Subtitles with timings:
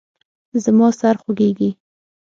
[0.63, 1.69] زما سر خوږیږي